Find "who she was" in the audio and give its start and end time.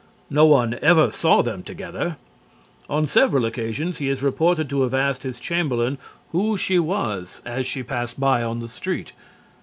6.31-7.39